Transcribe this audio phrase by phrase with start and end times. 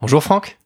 [0.00, 0.56] Bonjour Franck.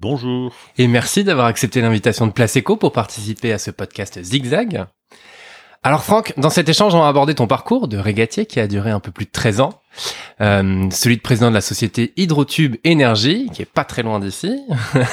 [0.00, 0.52] Bonjour.
[0.76, 4.86] Et merci d'avoir accepté l'invitation de Place Eco pour participer à ce podcast Zigzag.
[5.84, 8.90] Alors Franck, dans cet échange, on va aborder ton parcours de régatier qui a duré
[8.90, 9.80] un peu plus de 13 ans,
[10.40, 14.60] euh, celui de président de la société Hydrotube Énergie, qui est pas très loin d'ici,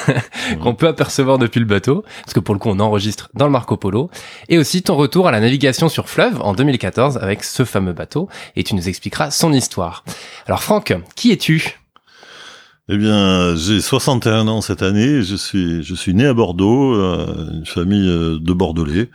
[0.60, 3.52] qu'on peut apercevoir depuis le bateau, parce que pour le coup on enregistre dans le
[3.52, 4.10] Marco Polo,
[4.48, 8.28] et aussi ton retour à la navigation sur fleuve en 2014 avec ce fameux bateau,
[8.56, 10.04] et tu nous expliqueras son histoire.
[10.46, 11.78] Alors Franck, qui es-tu?
[12.88, 15.22] Eh bien, j'ai 61 ans cette année.
[15.22, 19.10] Je suis, je suis né à Bordeaux, euh, une famille euh, de Bordelais.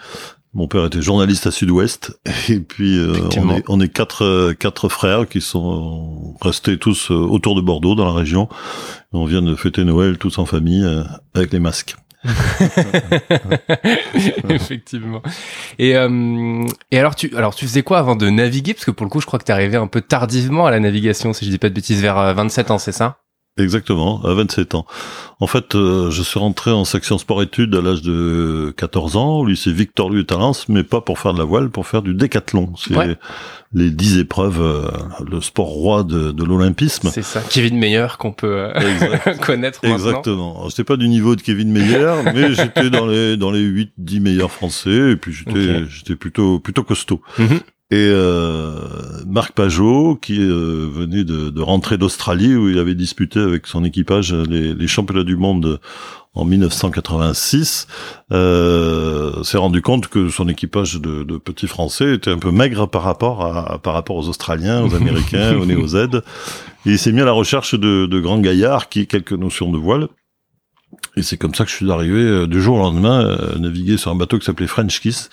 [0.54, 2.20] Mon père était journaliste à Sud-Ouest,
[2.50, 7.56] et puis euh, on, est, on est quatre quatre frères qui sont restés tous autour
[7.56, 8.48] de Bordeaux dans la région.
[9.14, 10.86] On vient de fêter Noël tous en famille
[11.34, 11.96] avec les masques.
[14.50, 15.22] Effectivement.
[15.78, 18.74] Et, euh, et alors tu alors tu faisais quoi avant de naviguer?
[18.74, 20.80] Parce que pour le coup je crois que tu arrivé un peu tardivement à la
[20.80, 23.18] navigation si je dis pas de bêtises vers 27 ans c'est ça?
[23.60, 24.88] Exactement, à 27 ans.
[25.40, 29.46] En fait, euh, je suis rentré en section sport-études à l'âge de 14 ans au
[29.46, 32.74] lycée Victor Louis Talence, mais pas pour faire de la voile, pour faire du décathlon.
[32.76, 32.96] C'est
[33.76, 34.90] les 10 épreuves, euh,
[35.30, 37.10] le sport roi de, de l'olympisme.
[37.12, 40.68] C'est ça, Kevin Meyer qu'on peut euh, connaître Exactement.
[40.70, 44.20] C'était pas du niveau de Kevin Meyer, mais j'étais dans les dans les 8 10
[44.20, 47.22] meilleurs français et puis j'étais j'étais plutôt plutôt costaud.
[47.38, 47.60] Mhm
[47.94, 48.72] et euh,
[49.28, 53.84] Marc Pajot qui euh, venait de, de rentrer d'Australie où il avait disputé avec son
[53.84, 55.80] équipage les, les championnats du monde
[56.34, 57.86] en 1986
[58.32, 62.88] euh, s'est rendu compte que son équipage de, de, petits Français était un peu maigre
[62.88, 65.96] par rapport à par rapport aux Australiens, aux Américains, aux Néo-Z.
[66.88, 69.72] Et il s'est mis à la recherche de, de grands gaillards qui aient quelques notions
[69.72, 70.08] de voile.
[71.16, 73.98] Et c'est comme ça que je suis arrivé euh, du jour au lendemain euh, naviguer
[73.98, 75.30] sur un bateau qui s'appelait French Kiss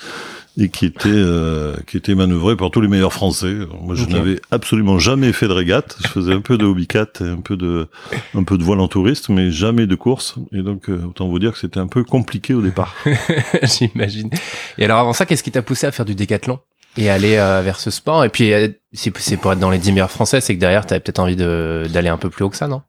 [0.61, 3.55] et qui était euh, qui était manœuvré par tous les meilleurs Français.
[3.83, 5.97] Moi, je n'avais absolument jamais fait de régate.
[6.03, 7.89] Je faisais un peu de hobbycat, un peu de
[8.35, 10.37] un peu de voile en touriste, mais jamais de course.
[10.53, 12.95] Et donc, euh, autant vous dire que c'était un peu compliqué au départ.
[13.63, 14.31] J'imagine.
[14.79, 16.61] Et alors avant ça, qu'est-ce qui t'a poussé à faire du décathlon
[16.97, 18.25] et aller euh, vers ce sport?
[18.25, 18.53] Et puis,
[18.93, 21.21] si c'est pour être dans les 10 meilleurs français, c'est que derrière, tu avais peut-être
[21.21, 22.83] envie d'aller un peu plus haut que ça, non?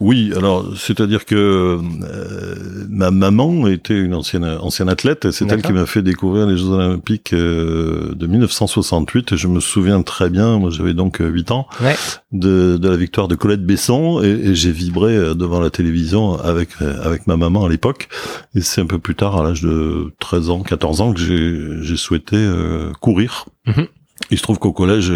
[0.00, 2.56] Oui, alors c'est-à-dire que euh,
[2.88, 6.56] ma maman était une ancienne ancienne athlète et c'est elle qui m'a fait découvrir les
[6.56, 11.50] Jeux Olympiques euh, de 1968 et je me souviens très bien, moi j'avais donc 8
[11.50, 11.68] ans,
[12.32, 16.40] de, de, la victoire de Colette Besson et, et j'ai vibré euh, devant la télévision
[16.40, 18.08] avec avec ma maman à l'époque
[18.54, 21.82] et c'est un peu plus tard à l'âge de 13 ans, 14 ans que j'ai
[21.82, 22.38] j'ai souhaité
[23.00, 23.44] courir.
[23.66, 23.86] Mhm.
[24.30, 25.12] Il se trouve qu'au collège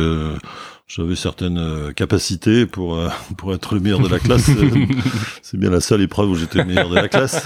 [0.87, 3.09] j'avais certaines euh, capacités pour euh,
[3.39, 4.51] pour être le meilleur de la classe.
[5.43, 7.45] C'est bien la seule épreuve où j'étais le meilleur de la classe.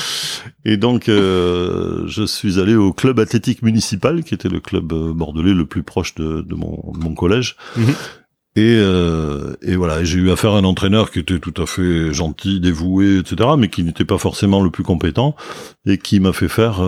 [0.64, 5.54] Et donc, euh, je suis allé au club athlétique municipal, qui était le club bordelais
[5.54, 7.56] le plus proche de, de, mon, mon, collège.
[7.76, 7.94] Mhm.
[8.56, 12.12] Et, euh, et, voilà, j'ai eu affaire à un entraîneur qui était tout à fait
[12.12, 15.36] gentil, dévoué, etc., mais qui n'était pas forcément le plus compétent
[15.86, 16.82] et qui m'a fait faire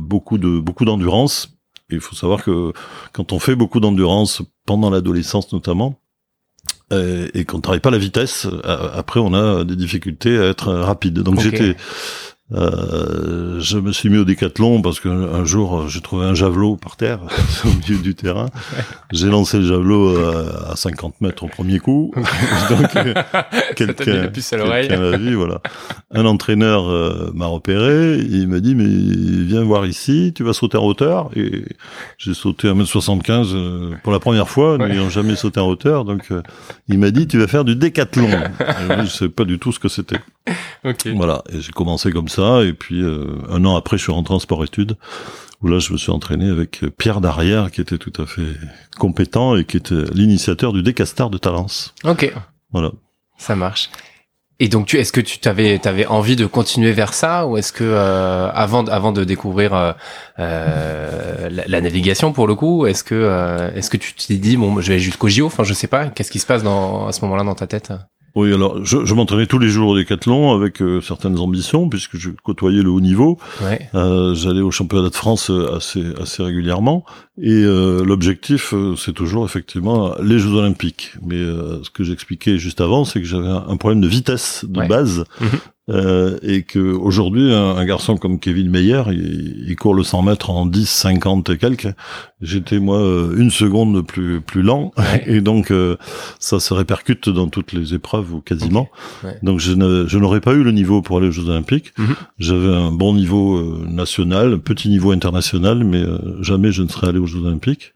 [0.00, 1.53] beaucoup de beaucoup d'endurance
[1.90, 2.72] il faut savoir que
[3.12, 6.00] quand on fait beaucoup d'endurance pendant l'adolescence notamment,
[6.92, 10.44] euh, et qu'on ne travaille pas la vitesse, euh, après on a des difficultés à
[10.44, 11.20] être rapide.
[11.20, 11.76] Donc j'étais
[12.52, 16.96] euh, je me suis mis au décathlon parce qu'un jour j'ai trouvé un javelot par
[16.96, 17.20] terre
[17.64, 18.46] au milieu du terrain.
[19.12, 22.12] J'ai lancé le javelot euh, à, 50 mètres au premier coup.
[22.68, 23.14] Donc euh,
[23.76, 25.60] quelqu'un l'a vu, voilà.
[26.10, 26.84] Un entraîneur
[27.34, 28.84] m'a repéré, il m'a dit mais
[29.46, 31.64] viens voir ici, tu vas sauter en hauteur et
[32.18, 36.04] j'ai sauté à 1m75 pour la première fois, n'ayant jamais sauté en hauteur.
[36.04, 36.28] Donc
[36.88, 38.28] il m'a dit tu vas faire du décathlon.
[38.90, 40.20] je ne sais pas du tout ce que c'était.
[41.14, 44.34] Voilà, et j'ai commencé comme ça, et puis euh, un an après, je suis rentré
[44.34, 44.96] en sport-études,
[45.62, 48.52] où là, je me suis entraîné avec Pierre Darrière, qui était tout à fait
[48.98, 51.94] compétent et qui était l'initiateur du Décastar de Talence.
[52.04, 52.32] Ok.
[52.72, 52.90] Voilà.
[53.38, 53.90] Ça marche.
[54.60, 57.72] Et donc, tu, est-ce que tu t'avais, t'avais envie de continuer vers ça, ou est-ce
[57.72, 59.92] que euh, avant, avant de découvrir euh,
[60.38, 64.92] euh la, navigation pour le coup, est-ce que, est-ce que tu t'es dit bon, je
[64.92, 67.42] vais jusqu'au JO, enfin, je sais pas, qu'est-ce qui se passe dans à ce moment-là
[67.42, 67.92] dans ta tête?
[68.34, 72.16] Oui, alors je, je m'entraînais tous les jours au décathlon avec euh, certaines ambitions puisque
[72.16, 73.38] je côtoyais le haut niveau.
[73.62, 73.88] Ouais.
[73.94, 77.04] Euh, J'allais au championnat de France euh, assez assez régulièrement
[77.40, 81.12] et euh, l'objectif c'est toujours effectivement les Jeux Olympiques.
[81.22, 85.24] Mais ce que j'expliquais juste avant, c'est que j'avais un, problème de vitesse de base
[85.40, 85.48] mhm.
[85.90, 90.48] Euh, et que aujourd'hui un, garçon comme Kevin Meyer il, il, court le 100 mètres
[90.48, 91.94] en 10 50 et quelques.
[92.40, 94.92] J'étais moi euh, une seconde plus plus lent.
[95.26, 95.96] Et donc euh,
[96.38, 98.88] ça se répercute dans toutes les épreuves ou quasiment.
[99.42, 101.92] Donc je, n'aurais pas eu le niveau pour aller aux Jeux Olympiques.
[101.98, 102.14] Mhm.
[102.38, 106.02] j'avais un bon niveau national un petit niveau international mais
[106.40, 107.92] jamais je ne serais allé aux Jeux Olympiques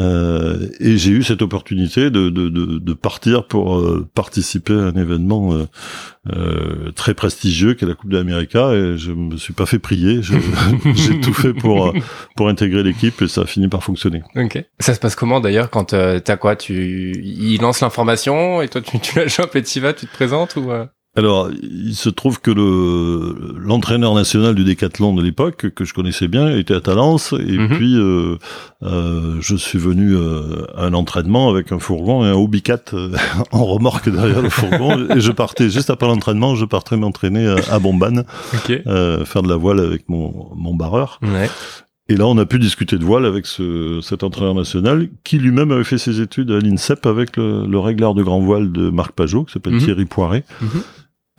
[0.00, 4.86] Euh, et j'ai eu cette opportunité de, de, de, de partir pour euh, participer à
[4.86, 5.66] un événement euh,
[6.34, 10.20] euh très prestigieux qui est la Coupe d'Amérique et je me suis pas fait prier,
[10.94, 11.94] j'ai tout fait pour
[12.34, 14.22] pour intégrer l'équipe et ça a fini par fonctionner.
[14.34, 14.64] Ok.
[14.80, 16.56] Ça se passe comment d'ailleurs quand euh, t'as quoi?
[16.56, 20.12] Tu il lance l'information et toi tu, tu la chopes et tu vas, tu te
[20.12, 20.72] présentes ou
[21.16, 26.26] alors, il se trouve que le l'entraîneur national du décathlon de l'époque, que je connaissais
[26.26, 27.68] bien, était à Talence, et mhm.
[27.68, 28.36] puis euh,
[28.82, 33.10] euh, je suis venu euh, à un entraînement avec un fourgon et un Hobbycat euh,
[33.52, 37.74] en remorque derrière le fourgon, et je partais juste après l'entraînement, je partais m'entraîner à,
[37.74, 38.24] à Bombane,
[38.88, 41.20] euh, faire de la voile avec mon, mon barreur.
[41.22, 41.48] Ouais.
[42.08, 45.70] Et là, on a pu discuter de voile avec ce, cet entraîneur national qui lui-même
[45.70, 49.12] avait fait ses études à l'INSEP avec le, le régleur de grand voile de Marc
[49.12, 49.80] Pajot, qui s'appelle mhm.
[49.80, 50.44] Thierry Poiret.
[50.60, 50.82] Mhm.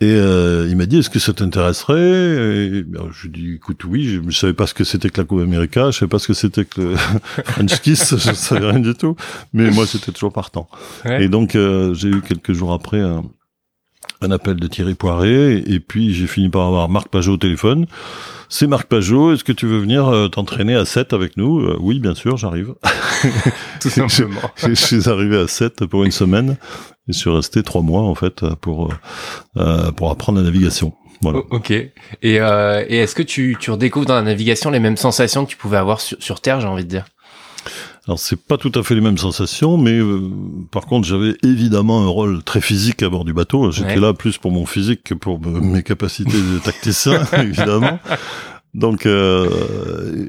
[0.00, 1.96] Et euh, il m'a dit, est-ce que ça t'intéresserait?
[1.98, 5.08] Et ben, Je lui ai dit, écoute, oui, je ne savais pas ce que c'était
[5.08, 6.96] que la Coupe América, je savais pas ce que c'était que le
[7.44, 9.16] French Kiss, je savais rien du tout,
[9.54, 10.68] mais moi, c'était toujours partant.
[11.06, 13.24] Et donc, euh, j'ai eu quelques jours après un,
[14.20, 17.86] un, appel de Thierry Poiré, et puis j'ai fini par avoir Marc Pajot au téléphone.
[18.48, 21.66] C'est Marc Pajot, est-ce que tu veux venir euh, t'entraîner à 7 avec nous?
[21.80, 22.74] Oui, bien sûr, j'arrive.
[23.80, 24.40] Tout simplement.
[24.56, 26.56] je, je, suis arrivé à 7 pour une semaine,
[27.08, 28.92] et je suis resté trois mois en fait pour
[29.56, 30.92] euh, pour apprendre la navigation.
[31.22, 31.40] Voilà.
[31.50, 31.70] Ok.
[31.70, 31.92] Et,
[32.24, 35.56] euh, et est-ce que tu, tu redécouvres dans la navigation les mêmes sensations que tu
[35.56, 37.04] pouvais avoir sur, sur Terre, j'ai envie de dire?
[38.06, 40.30] Alors c'est pas tout à fait les mêmes sensations, mais euh,
[40.70, 43.72] par contre j'avais évidemment un rôle très physique à bord du bateau.
[43.72, 47.98] J'étais là plus pour mon physique que pour mes capacités de tacticien, évidemment.
[48.74, 49.48] Donc euh,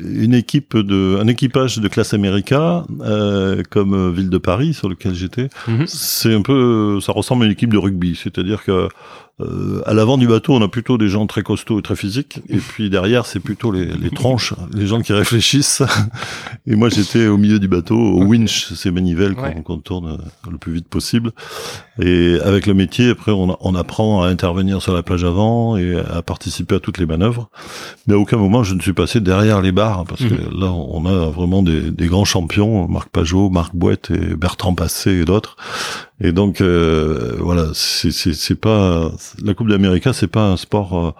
[0.09, 5.13] une équipe de, un équipage de classe America, euh, comme Ville de Paris sur lequel
[5.13, 5.85] j'étais, mhm.
[5.85, 8.88] c'est un peu, ça ressemble à une équipe de rugby, c'est-à-dire que
[9.39, 12.39] euh, à l'avant du bateau, on a plutôt des gens très costauds et très physiques,
[12.50, 15.84] et puis derrière, c'est plutôt les, les, tronches, les gens qui réfléchissent.
[16.68, 20.18] et moi, j'étais au milieu du bateau, au winch, ces manivelles qu'on tourne
[20.50, 21.34] le plus vite possible.
[22.01, 26.00] Et avec le métier, après, on, on, apprend à intervenir sur la plage avant et
[26.00, 27.51] à participer à toutes les manœuvres.
[28.07, 30.60] Mais à aucun moment, je ne suis passé derrière les barres, parce que mhm.
[30.60, 35.12] là, on a vraiment des, des grands champions, Marc Pajot, Marc Boette et Bertrand Passé
[35.12, 35.57] et d'autres.
[36.19, 39.11] Et donc, euh, voilà, c'est pas
[39.43, 41.11] la Coupe d'Amérique, c'est pas un sport euh,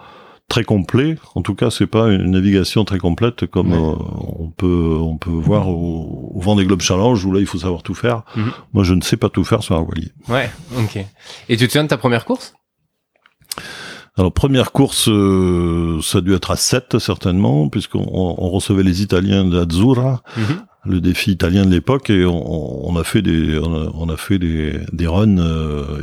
[0.48, 1.16] très complet.
[1.34, 3.94] En tout cas, c'est pas une navigation très complète comme euh,
[4.38, 7.82] on peut on peut voir au, au Vendée Globe Challenge où là il faut savoir
[7.82, 8.22] tout faire.
[8.34, 8.50] Mhm.
[8.72, 10.10] Moi, je ne sais pas tout faire sur un voilier.
[10.28, 11.04] Ouais, ok.
[11.48, 12.54] Et tu te souviens de ta première course?
[14.16, 19.00] Alors première course, euh, ça a dû être à 7 certainement, puisqu'on on recevait les
[19.00, 20.66] Italiens d'Azzurra, mhm.
[20.88, 24.80] Le défi italien de l'époque, et on, on, a fait des on a, fait des,
[24.92, 25.36] des runs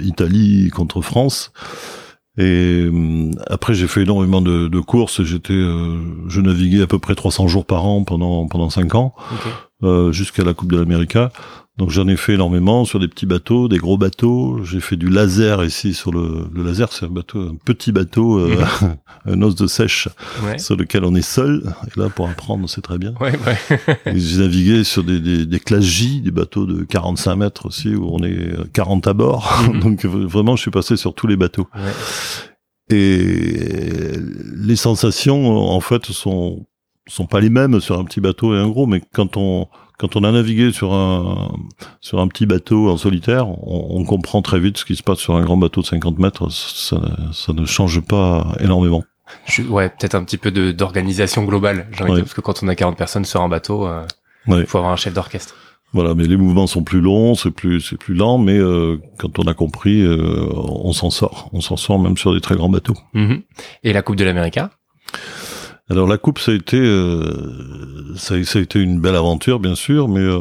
[0.02, 1.52] Italie contre France.
[2.38, 5.24] Et euh, après, j'ai fait énormément de, de courses.
[5.24, 5.98] J'étais, euh,
[6.28, 9.14] je naviguais à peu près 300 jours par an pendant pendant cinq ans,
[9.84, 11.18] euh, jusqu'à la Coupe de l'Amérique.
[11.78, 14.64] Donc j'en ai fait énormément sur des petits bateaux, des gros bateaux.
[14.64, 18.40] J'ai fait du laser ici sur le, le laser, c'est un bateau, un petit bateau,
[18.40, 18.64] euh,
[19.26, 20.08] un os de sèche
[20.58, 21.64] sur lequel on est seul.
[21.88, 23.14] Et là pour apprendre c'est très bien.
[23.20, 23.34] Ouais,
[24.16, 28.08] j'ai navigué sur des, des, des, classes J, des bateaux de 45 mètres aussi où
[28.10, 29.66] on est 40 à bord.
[29.68, 29.80] Mhm.
[29.82, 31.68] Donc vraiment je suis passé sur tous les bateaux.
[32.90, 34.14] Et
[34.56, 36.66] les sensations en fait sont
[37.08, 39.68] sont pas les mêmes sur un petit bateau et un gros, mais quand on
[39.98, 41.54] quand on a navigué sur un
[42.02, 45.36] sur un petit bateau en solitaire, on, comprend très vite ce qui se passe sur
[45.36, 46.52] un grand bateau de 50 mètres.
[46.52, 47.00] Ça,
[47.32, 49.04] ça ne change pas énormément.
[49.46, 52.76] Je, ouais, peut-être un petit peu d'organisation globale, j'ai envie parce que quand on a
[52.76, 54.06] 40 personnes sur un bateau, euh,
[54.48, 55.56] il faut avoir un chef d'orchestre.
[55.94, 59.40] Voilà, mais les mouvements sont plus longs, c'est plus c'est plus lent, mais euh, quand
[59.40, 62.70] on a compris, euh, on s'en sort, on s'en sort même sur des très grands
[62.70, 62.98] bateaux.
[63.14, 63.44] Mhm.
[63.84, 64.60] Et la Coupe de l'Amérique
[65.90, 70.08] alors la coupe, ça a été, euh, ça, a été une belle aventure, bien sûr,
[70.08, 70.40] mais euh,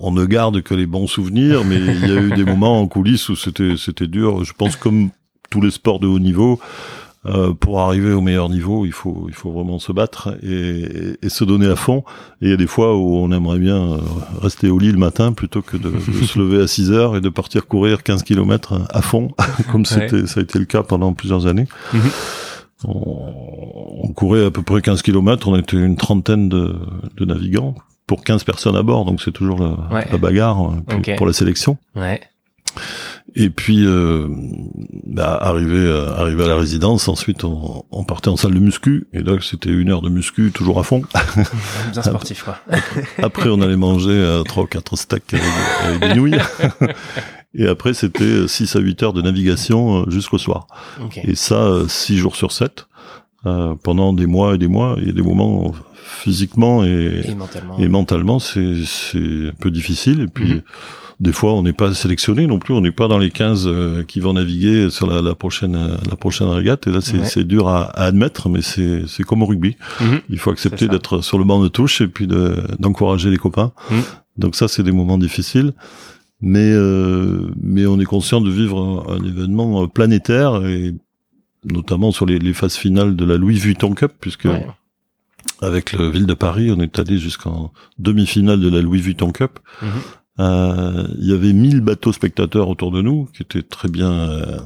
[0.00, 1.62] on ne garde que les bons souvenirs.
[1.64, 4.44] Mais il y a eu des moments en coulisses où c'était, c'était dur.
[4.44, 5.10] Je pense comme
[5.50, 6.58] tous les sports de haut niveau,
[7.26, 11.28] euh, pour arriver au meilleur niveau, il faut, il faut vraiment se battre et, et,
[11.28, 12.02] se donner à fond.
[12.40, 13.98] Et il y a des fois où on aimerait bien
[14.40, 15.92] rester au lit le matin plutôt que de,
[16.24, 19.32] se lever à 6 heures et de partir courir 15 km à fond,
[19.72, 21.66] comme c'était, ça a été le cas pendant plusieurs années.
[21.92, 22.10] Mhm.
[22.84, 26.74] On, courait à peu près 15 km, on était une trentaine de,
[27.20, 27.74] navigants
[28.06, 31.76] pour 15 personnes à bord, donc c'est toujours la, bagarre euh, pour, la sélection.
[31.94, 32.20] Ouais.
[33.34, 34.28] Et puis, euh,
[35.06, 39.20] bah, arrivé, euh, arrivé à la résidence, ensuite on, partait en salle de muscu, et
[39.20, 41.02] là c'était une heure de muscu toujours à fond.
[41.92, 42.58] Bien sportif quoi.
[43.22, 45.34] Après on allait manger trois ou quatre steaks
[45.84, 46.38] avec des nouilles.
[47.54, 50.66] Et après, c'était 6 à 8 heures de navigation euh, jusqu'au soir.
[51.24, 52.86] Et ça, 6 euh, jours sur 7.
[53.46, 54.96] euh, pendant des mois et des mois.
[54.98, 57.22] Il y a des moments physiquement et,
[57.78, 60.22] et mentalement, c'est c'est un peu difficile.
[60.22, 60.62] Et puis mhm.
[61.20, 62.74] des fois, on n'est pas sélectionné non plus.
[62.74, 66.16] On n'est pas dans les 15 euh, qui vont naviguer sur la, la, prochaine la
[66.16, 66.86] prochaine régate.
[66.86, 69.76] Et là, c'est c'est dur à, à, admettre, mais c'est c'est comme au rugby.
[70.00, 70.20] Mhm.
[70.30, 73.72] Il faut accepter d'être sur le banc de touche et puis d'encourager les copains.
[73.90, 74.02] Mhm.
[74.36, 75.72] Donc ça, c'est des moments difficiles
[76.40, 80.94] mais euh, mais on est conscient de vivre un, événement planétaire et
[81.64, 84.48] notamment sur les, les, phases finales de la Louis Vuitton Cup puisque
[85.60, 89.58] avec le Ville de Paris on est allé jusqu'en demi-finale de la Louis Vuitton Cup
[89.82, 89.88] mhm.
[90.40, 94.58] euh, il y avait 1000 bateaux spectateurs autour de nous qui étaient très bien euh,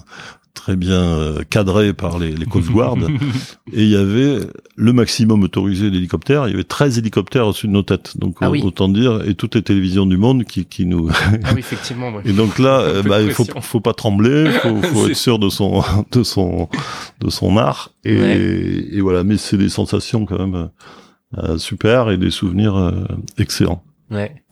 [0.55, 2.97] très bien euh, cadré par les, les Coast Guard.
[3.73, 4.39] et il y avait
[4.77, 6.47] le maximum autorisé d'hélicoptères.
[6.47, 8.17] Il y avait 13 hélicoptères au-dessus de nos têtes.
[8.19, 11.09] Donc, ah autant dire, et toutes les télévisions du monde qui, qui nous...
[11.11, 12.13] ah oui, effectivement.
[12.25, 15.49] Et donc là, euh, bah, il faut, faut pas trembler, faut, faut être sûr de
[15.49, 15.83] son,
[16.13, 16.69] de son,
[17.21, 17.91] de son art.
[18.05, 19.25] Et, et voilà.
[19.25, 20.69] Mais c'est des sensations quand même
[21.39, 22.93] euh, super et des souvenirs
[23.39, 23.83] excellents.
[24.11, 24.43] Ouais.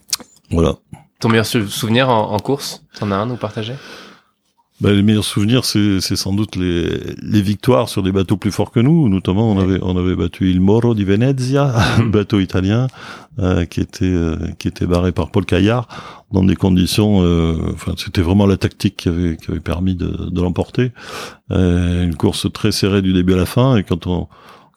[0.50, 0.76] Voilà.
[1.20, 3.74] Ton meilleur souvenir en, en course, t'en as un à nous partager?
[4.80, 6.88] Bah, les meilleurs souvenirs, c'est sans doute les,
[7.22, 9.10] les, victoires sur des bateaux plus forts que nous.
[9.10, 12.86] Notamment, on avait on avait battu Il Moro di Venezia, un bateau italien
[13.38, 15.86] euh, qui était euh, qui était barré par Paul Caillard
[16.32, 17.22] dans des conditions.
[17.22, 20.92] Euh, enfin, c'était vraiment la tactique qui avait qui avait permis de, de l'emporter.
[21.50, 24.28] une course très serrée du début à la fin, et quand on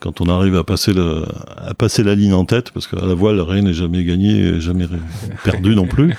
[0.04, 1.24] quand on arrive à passer le,
[1.56, 4.86] à passer la ligne en tête, parce qu'à la voile, rien n'est jamais gagné, jamais
[5.46, 6.14] perdu non plus.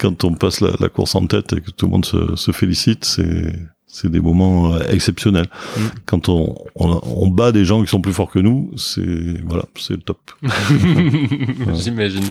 [0.00, 3.04] Quand on passe la, course en tête et que tout le monde se, se félicite,
[3.04, 3.52] c'est,
[3.86, 5.46] c'est des moments euh, exceptionnels.
[5.76, 5.80] Mm.
[6.04, 9.94] Quand on, on, bat des gens qui sont plus forts que nous, c'est voilà, c'est
[9.94, 10.18] le top.
[11.74, 12.24] J'imagine.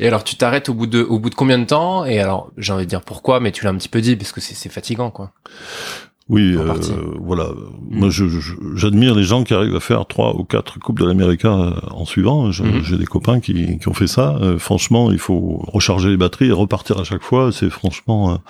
[0.00, 2.04] Et alors, tu t'arrêtes au bout de au bout de combien de temps?
[2.04, 4.32] Et alors, j'ai envie de dire pourquoi, mais tu l'as un petit peu dit parce
[4.32, 5.32] que c'est fatigant, quoi.
[6.28, 6.74] Oui, euh,
[7.20, 7.44] voilà.
[7.44, 7.98] Mm.
[7.98, 8.08] Moi,
[8.74, 12.04] j'admire les gens qui arrivent à faire trois ou quatre coupes de l'Amérique euh, en
[12.04, 12.48] suivant.
[12.48, 12.82] Mm.
[12.82, 14.36] J'ai des copains qui, qui, ont fait ça.
[14.42, 17.50] Euh, franchement, il faut recharger les batteries et repartir à chaque fois.
[17.52, 18.40] C'est franchement,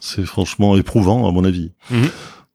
[0.00, 1.72] c'est franchement éprouvant à mon avis.
[1.90, 2.04] Mm.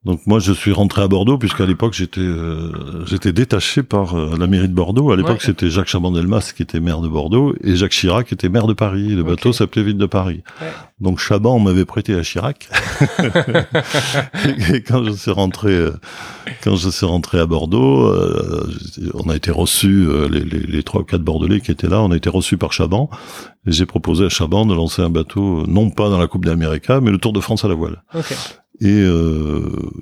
[0.03, 4.35] Donc moi je suis rentré à Bordeaux puisqu'à l'époque j'étais euh, j'étais détaché par euh,
[4.35, 5.11] la mairie de Bordeaux.
[5.11, 8.49] À l'époque c'était Jacques Chaban-Delmas qui était maire de Bordeaux et Jacques Chirac qui était
[8.49, 9.09] maire de Paris.
[9.09, 10.41] Le bateau s'appelait Ville de Paris.
[10.99, 12.67] Donc Chaban m'avait prêté à Chirac.
[14.73, 15.91] et quand je suis rentré euh,
[16.63, 18.11] quand je suis rentré à Bordeaux,
[19.13, 22.29] on a été reçus les, les, ou quatre Bordelais qui étaient là, on a été
[22.29, 23.07] reçus par Chaban.
[23.67, 26.89] Et j'ai proposé à Chaban de lancer un bateau non pas dans la Coupe d'Amérique
[26.89, 28.01] mais le Tour de France à la voile.
[28.81, 29.61] Et euh,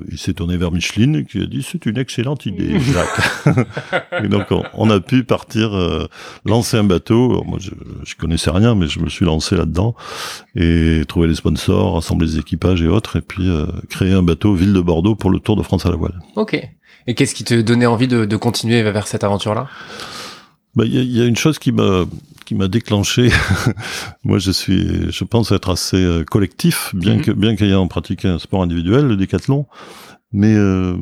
[0.09, 3.65] il s'est tourné vers Micheline qui a dit c'est une excellente idée, Jacques.
[4.24, 6.07] et donc on, a pu partir euh,
[6.45, 7.43] lancer un bateau.
[7.43, 7.71] moi je,
[8.05, 9.95] je connaissais rien, mais je me suis lancé là-dedans
[10.55, 14.53] et trouver les sponsors, rassembler les équipages et autres, et puis euh, créer un bateau
[14.53, 16.17] ville de Bordeaux pour le Tour de France à la voile.
[16.38, 16.55] Ok.
[17.05, 19.67] Et qu'est-ce qui te donnait envie de, de continuer vers cette aventure-là?
[20.79, 22.05] Bah, il y, y, a une chose qui m'a
[22.45, 23.29] qui m'a déclenché.
[24.24, 27.21] Moi, je suis, je pense être assez euh, collectif, bien mhm.
[27.21, 29.67] que bien qu'ayant pratiqué un sport individuel, le décathlon.
[30.31, 30.95] Mais euh,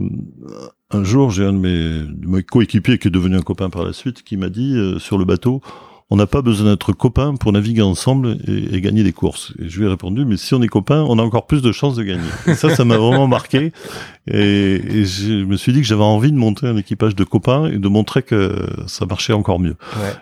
[0.89, 3.85] un jour, j'ai un de mes, de mes coéquipiers qui est devenu un copain par
[3.85, 5.61] la suite, qui m'a dit euh, sur le bateau,
[6.09, 9.53] on n'a pas besoin d'être copains pour naviguer ensemble et, gagner des courses.
[9.59, 11.73] Et je lui ai répondu, mais si on est copains, on a encore plus de
[11.73, 12.29] chances de gagner.
[12.47, 13.73] Et ça, ça m'a vraiment marqué.
[14.27, 17.77] Et, je me suis dit que j'avais envie de monter un équipage de copains et
[17.77, 19.75] de montrer que ça marchait encore mieux.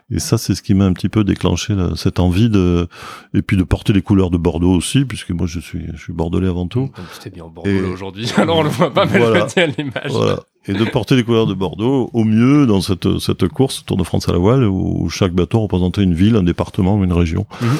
[0.10, 2.88] Et ça, c'est ce qui m'a un petit peu déclenché cette envie de,
[3.36, 6.13] et puis de porter les couleurs de Bordeaux aussi, puisque moi je suis, je suis
[6.13, 6.89] bordelais avant tout.
[7.13, 8.32] C'était bien Bordeaux aujourd'hui.
[8.38, 9.48] Alors on le voit pas, mais voilà.
[9.48, 10.12] je à l'image.
[10.12, 13.98] Voilà et de porter les couleurs de Bordeaux au mieux dans cette, cette course Tour
[13.98, 17.13] de France à la voile où chaque bateau représentait une ville, un département ou une
[17.13, 17.45] région.
[17.62, 17.77] Mhm.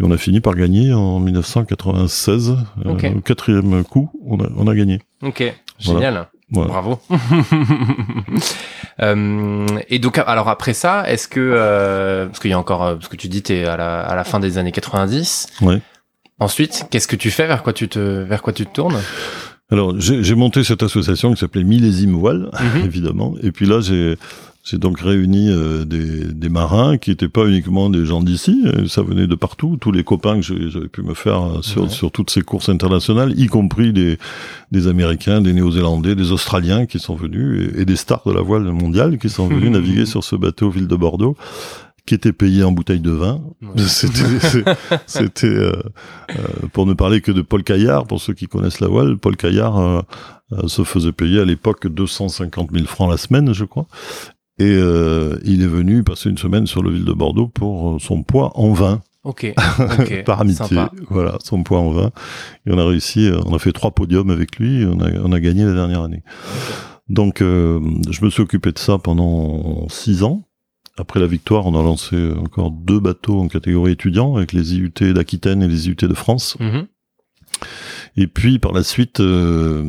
[0.00, 2.56] Et on a fini par gagner en 1996.
[2.84, 5.00] Euh, au quatrième coup, on a, on a gagné.
[5.22, 5.42] Ok,
[5.78, 6.28] génial.
[6.50, 7.00] Bravo.
[9.02, 12.94] euh, et donc, alors après ça, est-ce que euh, parce qu'il y a encore, euh,
[12.94, 15.48] parce que tu dis t'es à la, à la fin des années 90.
[15.62, 15.80] Ouais.
[16.38, 17.46] Ensuite, qu'est-ce que tu fais?
[17.46, 19.00] Vers quoi tu te, vers quoi tu te tournes?
[19.70, 22.84] Alors, j'ai monté cette association qui s'appelait Millésime Voile, mhm.
[22.84, 23.34] évidemment.
[23.42, 24.16] Et puis là, j'ai
[24.66, 28.88] j'ai donc réuni euh, des, des, marins qui n'étaient pas uniquement des gens d'ici, euh,
[28.88, 32.10] ça venait de partout, tous les copains que j'avais pu me faire euh, sur, sur
[32.10, 34.18] toutes ces courses internationales, y compris des,
[34.72, 38.64] des Américains, des Néo-Zélandais, des Australiens qui sont venus, et, des stars de la voile
[38.64, 41.36] mondiale qui sont venus naviguer sur ce bateau Ville de Bordeaux
[42.06, 43.42] qui était payé en bouteille de vin.
[43.76, 44.64] C'était,
[45.06, 45.72] c'était euh,
[46.30, 49.36] euh, pour ne parler que de Paul Caillard, pour ceux qui connaissent la voile, Paul
[49.36, 50.02] Caillard euh,
[50.68, 53.86] se faisait payer à l'époque 250 000 francs la semaine, je crois.
[54.58, 58.52] Et il est venu passer une semaine sur le ville de Bordeaux pour son poids
[58.54, 59.02] en vin.
[59.22, 59.52] Ok.
[60.24, 60.78] Par amitié.
[61.10, 62.10] Voilà, son poids en vin.
[62.64, 65.40] Et on a réussi, on a fait trois podiums avec lui, on a, on a
[65.40, 66.22] gagné la dernière année.
[67.10, 70.45] Donc, je me suis occupé de ça pendant six ans.
[70.98, 75.12] Après la victoire, on a lancé encore deux bateaux en catégorie étudiant avec les IUT
[75.12, 76.56] d'Aquitaine et les IUT de France.
[76.58, 76.86] Mhm.
[78.16, 79.84] Et puis par la suite, euh,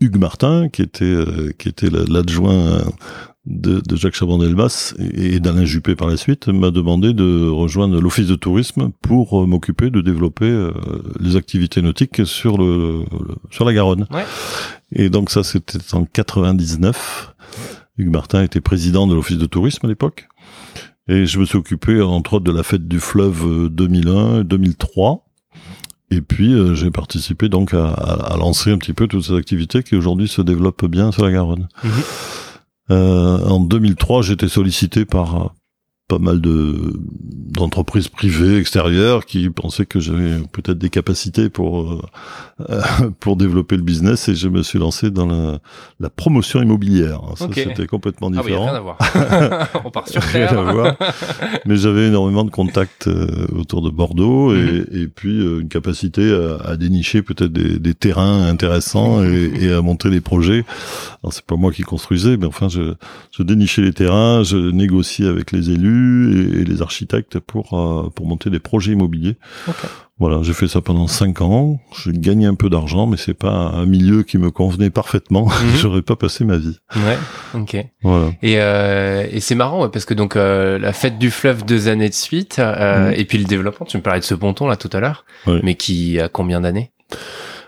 [0.00, 2.84] Hugues Martin, qui était euh, qui était l'adjoint
[3.46, 8.26] de, de, Jacques Chaban-Delmas et, d'Alain Juppé par la suite, m'a demandé de rejoindre l'office
[8.26, 10.70] de tourisme pour euh, m'occuper de développer
[11.20, 13.04] les activités nautiques sur le,
[13.50, 14.06] sur la Garonne.
[14.10, 14.24] Ouais.
[14.92, 17.34] Et donc ça, c'était en 99.
[18.00, 20.28] Hugues Martin était président de l'office de tourisme à l'époque.
[21.08, 25.26] Et je me suis occupé, entre autres, de la fête du fleuve 2001, 2003.
[26.12, 29.84] Et puis euh, j'ai participé donc à, à, lancer un petit peu toutes ces activités
[29.84, 31.68] qui aujourd'hui se développent bien sur la Garonne.
[31.84, 31.90] Mhm.
[32.90, 35.54] Euh, en 2003, j'étais sollicité par
[36.10, 36.92] pas mal de
[37.50, 42.80] d'entreprises privées extérieures qui pensaient que j'avais peut-être des capacités pour euh,
[43.20, 45.58] pour développer le business et je me suis lancé dans la,
[46.00, 47.20] la promotion immobilière.
[47.36, 48.66] Ça c'était complètement différent.
[48.68, 49.68] Ah oui, rien à voir.
[49.84, 50.96] On part sur rien à voir.
[51.64, 54.86] Mais j'avais énormément de contacts euh, autour de Bordeaux et, mhm.
[54.92, 59.72] et puis euh, une capacité à, à dénicher peut-être des, des, terrains intéressants et, et,
[59.72, 60.64] à monter des projets.
[61.22, 62.94] Alors c'est pas moi qui construisais, mais enfin je,
[63.30, 68.26] je dénichais les terrains, je négociais avec les élus et, les architectes pour euh, pour
[68.26, 69.36] monter des projets immobiliers.
[70.18, 71.80] Voilà, j'ai fait ça pendant cinq ans.
[72.04, 75.46] J'ai gagné un peu d'argent, mais c'est pas un milieu qui me convenait parfaitement.
[75.46, 75.76] Mhm.
[75.76, 76.78] J'aurais pas passé ma vie.
[76.94, 77.18] Ouais,
[77.54, 77.76] ok.
[78.02, 78.32] Voilà.
[78.42, 82.10] Et, euh, et c'est marrant parce que donc euh, la fête du fleuve deux années
[82.10, 83.14] de suite, mhm.
[83.16, 83.86] et puis le développement.
[83.86, 85.24] Tu me parlais de ce ponton là tout à l'heure,
[85.62, 86.92] mais qui a combien d'années?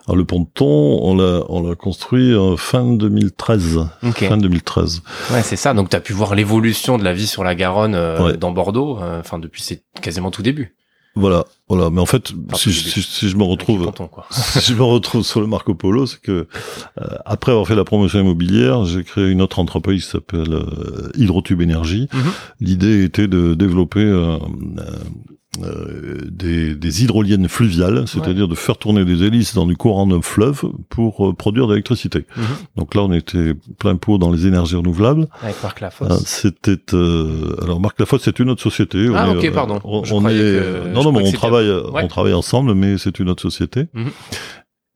[0.06, 3.86] Alors le ponton, on l'a on l'a construit en fin 2013.
[4.14, 5.02] Fin 2013.
[5.30, 5.74] Ouais, c'est ça.
[5.74, 8.98] Donc tu as pu voir l'évolution de la vie sur la Garonne euh, dans Bordeaux,
[9.00, 10.74] euh, enfin depuis c'est quasiment tout début.
[11.14, 11.90] Voilà, voilà.
[11.90, 13.92] Mais en fait, si, si, je me retrouve,
[14.30, 16.48] si je me retrouve sur le Marco Polo, c'est que
[17.00, 20.58] euh, après avoir fait la promotion immobilière, j'ai créé une autre entreprise qui s'appelle
[21.14, 22.08] Hydrotube Énergie.
[22.14, 22.32] Mhm.
[22.60, 24.38] L'idée était de développer euh,
[25.58, 30.62] des, des, hydroliennes fluviales, c'est-à-dire de faire tourner des hélices dans du courant d'un fleuve
[30.88, 32.24] pour euh, produire de l'électricité.
[32.36, 32.44] Mhm.
[32.76, 35.28] Donc là, on était plein pot dans les énergies renouvelables.
[35.42, 36.10] Avec Marc Lafosse.
[36.10, 36.78] Euh, c'était
[37.62, 39.06] alors Marc Lafosse, c'est une autre société.
[39.14, 39.78] Ah ok, pardon.
[39.84, 43.88] On, est non non, mais on travaille on travaille ensemble, mais c'est une autre société.
[43.92, 44.10] Mhm.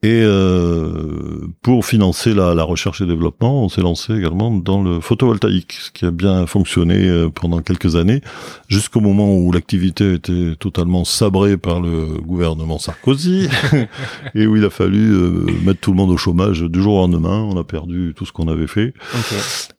[0.07, 5.01] Et euh, pour financer la, la, recherche et développement, on s'est lancé également dans le
[5.01, 8.21] photovoltaïque, ce qui a bien fonctionné euh, pendant quelques années,
[8.69, 13.49] jusqu'au moment où l'activité était totalement sabrée par le gouvernement Sarkozy,
[14.33, 17.01] et où il a fallu euh, mettre tout le monde au chômage du jour au
[17.01, 17.41] lendemain.
[17.41, 18.93] On a perdu tout ce qu'on avait fait.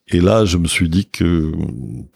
[0.09, 1.53] Et là, je me suis dit que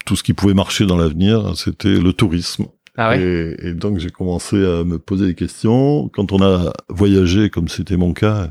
[0.05, 2.67] tout ce qui pouvait marcher dans l'avenir, c'était le tourisme.
[2.95, 6.09] Ah et, donc j'ai commencé à me poser des questions.
[6.09, 8.49] Quand on a voyagé, comme c'était mon cas,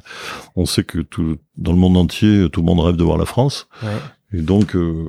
[0.56, 3.24] on sait que tout, dans le monde entier, tout le monde rêve de voir la
[3.24, 3.68] France.
[3.82, 3.88] Ouais.
[4.34, 5.08] Et donc euh,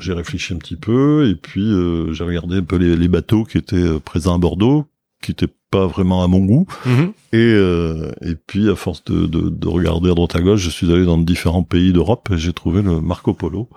[0.00, 3.44] j'ai réfléchi un petit peu et puis euh, j'ai regardé un peu les, les, bateaux
[3.44, 4.86] qui étaient euh, présents à Bordeaux,
[5.22, 6.66] qui étaient pas vraiment à mon goût.
[6.86, 7.12] Mm-hmm.
[7.34, 10.90] Et, et puis à force de, de, de, regarder à droite à gauche, je suis
[10.90, 13.68] allé dans différents pays d'Europe et j'ai trouvé le Marco Polo.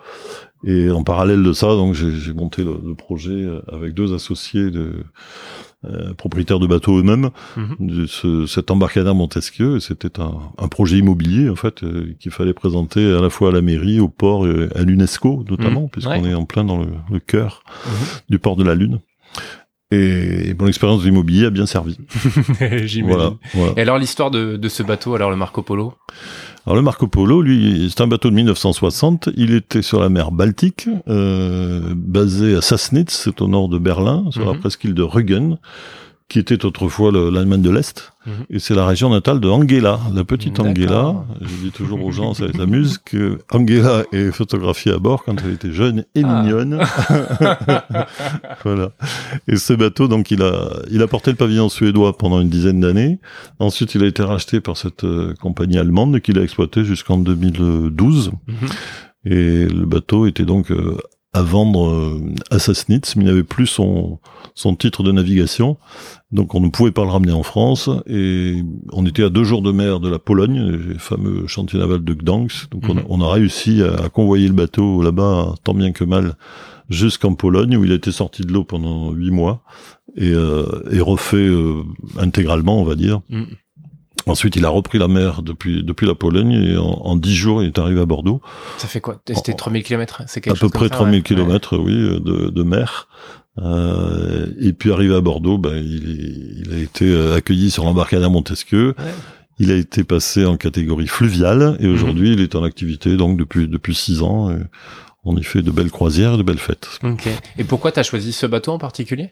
[0.64, 5.04] Et en parallèle de ça, donc j'ai monté le, projet euh, avec deux associés de
[5.86, 7.76] euh, propriétaires de bateaux eux-mêmes, mhm.
[7.80, 9.80] de ce, cet embarcadère Montesquieu.
[9.80, 13.52] C'était un, un, projet immobilier en fait euh, qu'il fallait présenter à la fois à
[13.52, 15.90] la mairie, au port, et à l'UNESCO notamment, mhm.
[15.90, 17.92] puisqu'on est en plein dans le, le cœur mhm.
[18.30, 19.00] du port de la Lune.
[19.92, 21.98] Et, mon expérience d'immobilier a bien servi.
[22.60, 23.06] J'imagine.
[23.54, 25.94] Voilà, Et alors l'histoire de, de ce bateau, alors le Marco Polo?
[26.66, 29.30] Alors le Marco Polo, lui, c'est un bateau de 1960.
[29.36, 34.26] Il était sur la mer Baltique, euh, basé à Sassnitz, c'est au nord de Berlin,
[34.30, 34.60] sur la mhm.
[34.60, 35.58] presqu'île de Rügen
[36.32, 38.14] qui était autrefois l'Allemagne de l'Est.
[38.26, 38.34] Mhm.
[38.52, 41.26] Et c'est la région natale de Angela, la petite Angela.
[41.42, 45.36] Je dis toujours aux gens, ça les amuse, que Angela est photographiée à bord quand
[45.44, 46.42] elle était jeune et ah.
[46.42, 46.80] mignonne.
[48.64, 48.92] voilà.
[49.50, 52.80] Et ce bateau, donc, il a, il a porté le pavillon suédois pendant une dizaine
[52.80, 53.20] d'années.
[53.60, 58.32] Ensuite, il a été racheté par cette euh, compagnie allemande qu'il a exploité jusqu'en 2012.
[58.48, 58.56] Mhm.
[59.26, 60.96] Et le bateau était donc euh,
[61.34, 64.20] à vendre euh, à Sassnitz, mais il n'avait plus son,
[64.54, 65.78] son titre de navigation.
[66.32, 69.62] Donc on ne pouvait pas le ramener en France et on était à deux jours
[69.62, 72.70] de mer de la Pologne, le fameux chantier naval de Gdansk.
[72.72, 73.32] Donc on, a, mhm.
[73.32, 76.36] réussi à, convoyer le bateau là-bas, tant bien que mal,
[76.90, 79.64] jusqu'en Pologne où il a été sorti de l'eau pendant huit mois
[80.18, 80.66] et, euh,
[81.00, 81.84] refait euh,
[82.18, 83.22] intégralement, on va dire.
[83.30, 83.48] Mhm.
[84.32, 87.68] Ensuite, il a repris la mer depuis depuis la Pologne et en, dix jours, il
[87.68, 88.42] est arrivé à Bordeaux.
[88.78, 89.22] Ça fait quoi?
[89.28, 93.10] C'était 3000 km C'est À peu près 3000 km, oui, de, de mer.
[93.60, 98.30] Euh, et puis arrivé à Bordeaux, ben, il, il, a été euh, accueilli sur l'embarcadère
[98.30, 98.96] Montesquieu.
[99.60, 102.34] Il a été passé en catégorie fluviale et aujourd'hui mhm.
[102.36, 104.50] il est en activité donc depuis depuis six ans.
[105.26, 106.88] on y fait de belles croisières, et de belles fêtes.
[107.04, 107.28] Ok.
[107.58, 109.32] Et pourquoi tu as choisi ce bateau en particulier?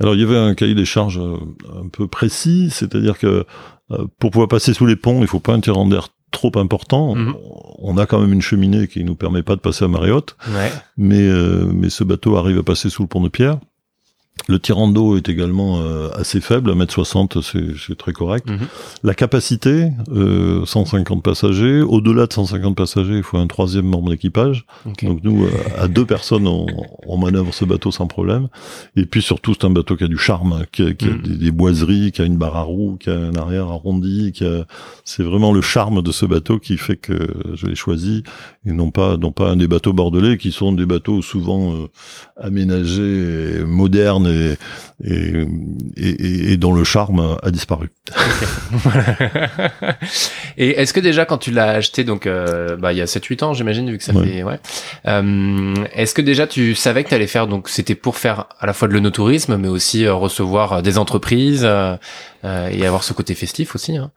[0.00, 1.36] Alors il y avait un cahier des charges euh,
[1.80, 3.44] un peu précis, c'est-à-dire que
[3.90, 7.14] euh, pour pouvoir passer sous les ponts, il faut pas un tirant d'air trop important.
[7.14, 7.34] Mhm.
[7.78, 10.36] On a quand même une cheminée qui nous permet pas de passer à marée haute,
[10.48, 10.70] ouais.
[10.96, 13.58] mais euh, mais ce bateau arrive à passer sous le pont de pierre.
[14.46, 17.42] Le tirant d'eau est également euh, assez faible, 1m60
[17.76, 18.48] c'est très correct.
[18.48, 18.66] Mhm.
[19.02, 21.82] La capacité, euh, 150 passagers.
[21.82, 24.64] Au-delà de 150 passagers, il faut un troisième membre d'équipage.
[24.86, 26.66] Donc nous, euh, à deux personnes, on,
[27.06, 28.48] on, manœuvre ce bateau sans problème.
[28.96, 31.22] Et puis surtout, c'est un bateau qui a du charme, qui a, qui a mhm.
[31.22, 34.32] des, des, boiseries, qui a une barre à roue, qui a un arrière arrondi.
[34.32, 34.66] Qui a...
[35.04, 37.18] C'est vraiment le charme de ce bateau qui fait que
[37.54, 38.22] je l'ai choisi,
[38.66, 41.88] et non pas, non pas un des bateaux bordelais, qui sont des bateaux souvent euh,
[42.36, 44.56] aménagés, et modernes et,
[46.52, 47.90] et, dont le charme a disparu.
[50.58, 53.44] et est-ce que déjà quand tu l'as acheté, donc euh, bah, il y a 7-8
[53.44, 54.42] ans j'imagine, vu que ça fait...
[54.42, 54.58] Ouais.
[55.06, 58.66] Euh, est-ce que déjà tu savais que tu allais faire, donc c'était pour faire à
[58.66, 61.68] la fois de l'onotourisme, mais aussi euh, recevoir des entreprises
[62.44, 64.10] et avoir ce côté festif aussi hein?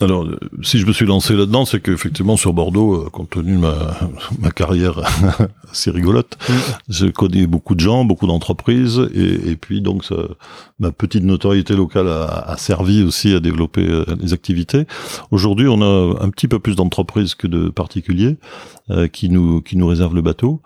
[0.00, 0.26] Alors,
[0.62, 3.94] si je me suis lancé là-dedans, c'est qu'effectivement sur Bordeaux, euh, compte tenu de ma,
[4.40, 5.00] ma carrière
[5.70, 6.52] assez rigolote, mm.
[6.88, 10.16] je connais beaucoup de gens, beaucoup d'entreprises, et, et, puis donc ça,
[10.78, 14.86] ma petite notoriété locale a, a, servi aussi à développer euh, les activités.
[15.30, 18.38] Aujourd'hui, on a un petit peu plus d'entreprises que de particuliers
[18.90, 20.62] euh, qui nous qui nous réservent le bateau.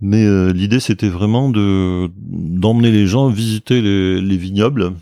[0.00, 4.94] Mais l'idée, c'était vraiment de d'emmener les gens visiter les, les vignobles,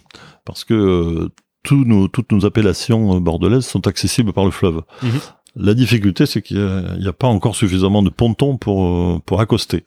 [0.45, 1.31] parce que
[1.77, 4.83] nos, toutes nos appellations euh, bordelaises sont accessibles par le fleuve.
[5.03, 5.11] Mhm.
[5.57, 6.59] La difficulté, c'est qu'il
[7.01, 9.85] n'y a, pas encore suffisamment de pontons pour, euh, pour accoster.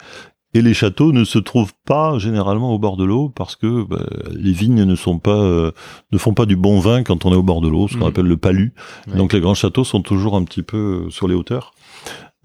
[0.54, 4.06] Et les châteaux ne se trouvent pas généralement au bord de l'eau parce que bah,
[4.32, 5.72] les vignes ne sont pas euh,
[6.12, 8.02] ne font pas du bon vin quand on est au bord de l'eau, ce qu'on
[8.02, 8.08] mhm.
[8.08, 8.74] appelle le palu.
[9.16, 11.74] Donc les grands châteaux sont toujours un petit peu sur les hauteurs.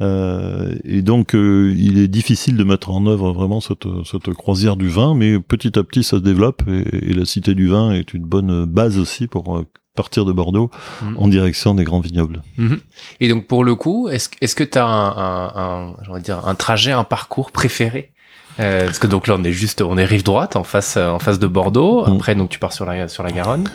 [0.02, 4.76] Euh, et donc, euh, il est difficile de mettre en œuvre vraiment cette, cette, croisière
[4.76, 8.12] du vin, mais petit à petit, ça se développe et, la Cité du vin est
[8.12, 10.70] une bonne base aussi pour euh, partir de Bordeaux
[11.02, 11.16] mhm.
[11.16, 12.42] en direction des grands vignobles.
[12.59, 12.78] Mhm.
[13.20, 16.92] Et donc, pour le coup, est-ce est que tu as un, un, dire, un trajet,
[16.92, 18.12] un parcours préféré?
[18.59, 21.18] Euh, parce que donc là on est juste on est rive droite en face en
[21.18, 22.06] face de Bordeaux.
[22.06, 22.16] Mhm.
[22.16, 23.68] Après donc tu pars sur la sur la Garonne.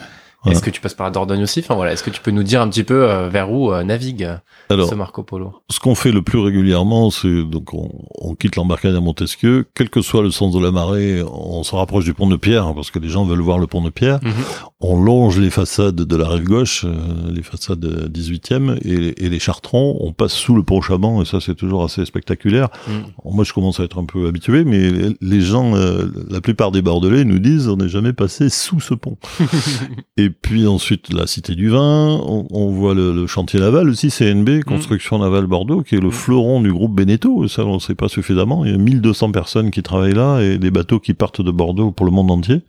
[0.50, 1.60] Est-ce que tu passes par la Dordogne aussi?
[1.60, 3.84] Enfin voilà, est-ce que tu peux nous dire un petit peu euh, vers où euh,
[3.84, 4.24] navigue
[4.70, 5.54] euh, ce Marco Polo?
[5.70, 9.88] Ce qu'on fait le plus régulièrement, c'est donc on, on quitte l'embarcadère à Montesquieu, quel
[9.88, 12.72] que soit le sens de la marée, on se rapproche du pont de Pierre hein,
[12.74, 14.18] parce que les gens veulent voir le pont de Pierre.
[14.22, 14.32] Mhm.
[14.80, 16.84] On longe les façades de la rive gauche,
[17.30, 19.96] les façades 18e et, et, les chartrons.
[20.00, 22.68] On passe sous le pont Chaban et ça c'est toujours assez spectaculaire.
[22.88, 23.04] Mhm.
[23.24, 25.74] Moi je commence à être un peu habitué, mais les gens,
[26.28, 29.16] la plupart des Bordelais nous disent on n'est jamais passé sous ce pont.
[30.16, 34.64] et puis ensuite la Cité du Vin, on, voit le, chantier naval aussi, CNB, mm.
[34.64, 36.12] Construction Navale Bordeaux, qui est le mm.
[36.12, 39.70] fleuron du groupe Beneteau, ça on ne sait pas suffisamment, il y a 1200 personnes
[39.70, 42.62] qui travaillent là et des bateaux qui partent de Bordeaux pour le monde entier.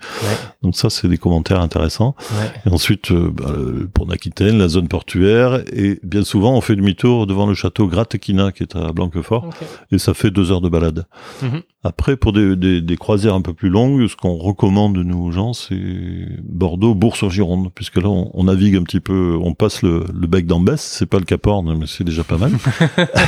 [0.63, 2.15] Donc ça c'est des commentaires intéressants.
[2.65, 6.76] Et ensuite euh, bah, le pont d'Aquitaine, la zone portuaire, et bien souvent on fait
[6.76, 9.49] demi-tour devant le château Gratequina qui est à Blanquefort,
[9.91, 11.06] et ça fait deux heures de balade.
[11.43, 11.62] Mm-hmm.
[11.86, 15.52] Après pour des, des, des, croisières un peu plus longues, ce qu'on recommande nous gens
[15.52, 15.78] c'est
[16.41, 21.06] Bordeaux, Bourg-sur-Gironde puisque là on, navigue un petit peu, on passe le, bec d'Ambès, c'est
[21.06, 22.52] pas le Cap Horn, mais c'est déjà pas mal.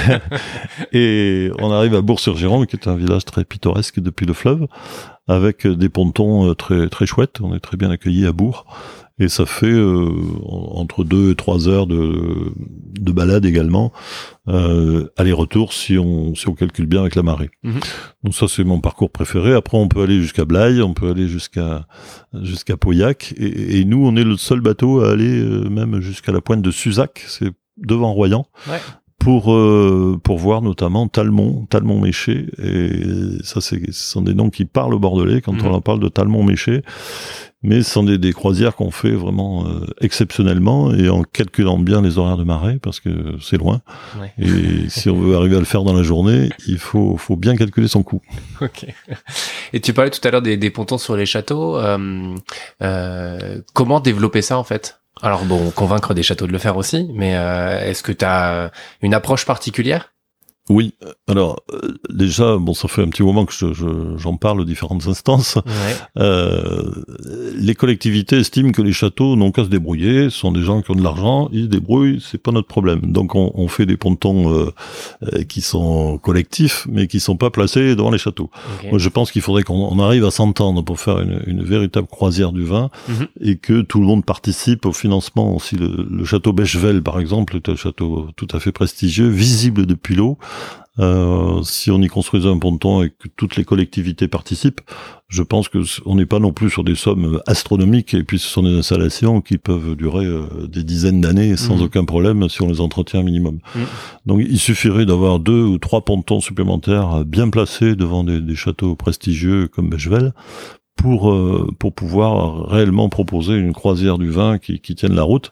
[0.94, 4.68] et on arrive à Bourg-sur-Gironde, qui est un village très pittoresque depuis le fleuve,
[5.28, 7.40] avec des pontons euh, très très chouettes.
[7.42, 8.66] On est très bien accueillis à Bourg
[9.18, 10.10] et ça fait euh,
[10.42, 12.52] entre deux et trois heures de,
[13.00, 13.94] de balade également,
[14.50, 17.50] euh, aller-retour si on si on calcule bien avec la marée.
[17.64, 17.80] Mhm.
[18.24, 19.54] Donc ça c'est mon parcours préféré.
[19.54, 21.88] Après on peut aller jusqu'à Blaye, on peut aller jusqu'à
[22.42, 26.34] jusqu'à Pauillac, et, et, nous on est le seul bateau à aller euh, même jusqu'à
[26.34, 28.48] la pointe de Suzac, c'est devant Royan.
[28.68, 28.82] Ouais
[29.26, 34.52] pour euh, pour voir notamment Talmont, Talmont Méché et ça c'est ce sont des noms
[34.52, 35.66] qui parlent au bordelais quand mhm.
[35.66, 36.84] on en parle de Talmont Méché
[37.66, 42.04] mais ce sont des, des croisières qu'on fait vraiment euh, exceptionnellement et en calculant bien
[42.04, 43.10] les horaires de marée parce que
[43.42, 43.82] c'est loin.
[44.38, 47.56] Et si on veut arriver à le faire dans la journée, il faut, faut bien
[47.56, 48.22] calculer son coût.
[48.62, 48.86] Ok.
[49.74, 51.78] Et tu parlais tout à l'heure des, des pontons sur les châteaux.
[51.78, 52.36] Euh,
[52.84, 55.00] euh, comment développer ça en fait?
[55.22, 58.72] Alors bon, convaincre des châteaux de le faire aussi, mais euh, est-ce que tu as
[59.02, 60.15] une approche particulière?
[60.68, 60.96] Oui,
[61.28, 64.66] alors euh, déjà, bon, ça fait un petit moment que j'en je, j'en parle aux
[64.66, 65.60] différentes instances.
[66.18, 66.92] Euh,
[67.56, 70.30] les collectivités estiment que les châteaux n'ont qu'à se débrouiller.
[70.30, 73.02] Ce sont des gens qui ont de l'argent, ils se débrouillent, c'est pas notre problème.
[73.12, 74.72] Donc on, on fait des pontons euh,
[75.24, 78.50] euh qui sont collectifs, mais qui sont pas placés devant les châteaux.
[78.90, 82.52] Moi, je pense qu'il faudrait qu'on arrive à s'entendre pour faire une, une, véritable croisière
[82.52, 83.28] du vin mhm.
[83.42, 85.60] et que tout le monde participe au financement.
[85.60, 89.86] Si le, le château Bechevel, par exemple, est un château tout à fait prestigieux, visible
[89.86, 90.38] depuis l'eau.
[90.98, 94.80] Euh, si on y construisait un ponton et que toutes les collectivités participent,
[95.28, 98.48] je pense que on n'est pas non plus sur des sommes astronomiques et puis ce
[98.48, 101.82] sont des installations qui peuvent durer euh, des dizaines d'années sans mmh.
[101.82, 103.60] aucun problème si on les entretient minimum.
[103.76, 103.80] Mmh.
[104.26, 109.68] Donc il suffirait d'avoir deux ou trois pontons supplémentaires bien placés devant des, châteaux prestigieux
[109.68, 110.32] comme Bechevel
[110.96, 115.52] pour euh, pour pouvoir réellement proposer une croisière du vin qui, qui tienne la route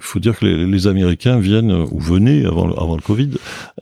[0.00, 3.30] faut dire que les, Américains viennent ou venaient avant, avant le Covid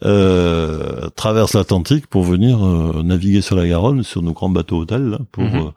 [0.04, 5.18] euh, traversent l'Atlantique pour venir euh, naviguer sur la Garonne sur nos grands bateaux hôtels
[5.30, 5.56] pour mhm.
[5.56, 5.70] euh,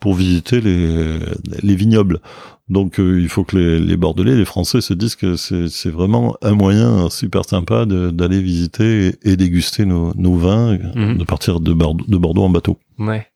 [0.00, 1.18] pour visiter les
[1.62, 2.20] les vignobles.
[2.70, 6.36] Donc euh, il faut que les, les Bordelais, les Français se disent que c'est vraiment
[6.40, 11.18] un moyen super sympa d'aller visiter et, déguster nos, nos vins, mhm.
[11.18, 12.78] de partir de Bordeaux, de Bordeaux en bateau.
[12.98, 13.26] Ouais.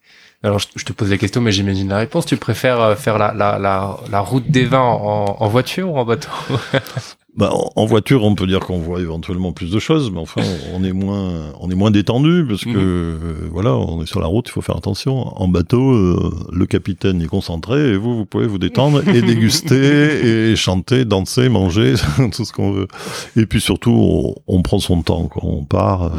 [0.45, 2.27] Alors, je te pose la question, mais j'imagine la réponse.
[2.27, 5.97] Tu préfères euh, faire la, la, la, la route des vins en, en voiture ou
[5.97, 6.29] en bateau
[7.37, 10.85] bah, en voiture, on peut dire qu'on voit éventuellement plus de choses, mais enfin, on
[10.85, 12.77] est moins, on est moins détendu parce que mhm.
[12.77, 15.37] euh, voilà, on est sur la route, il faut faire attention.
[15.41, 20.51] En bateau, euh, le capitaine est concentré et vous, vous pouvez vous détendre et déguster
[20.51, 21.95] et chanter, danser, manger,
[22.33, 22.89] tout ce qu'on veut.
[23.37, 26.13] Et puis surtout, on, prend son temps quand on part